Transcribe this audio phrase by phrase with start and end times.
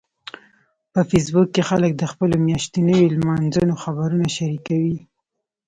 [0.93, 4.97] په فېسبوک کې خلک د خپلو میاشتنيو لمانځنو خبرونه شریکوي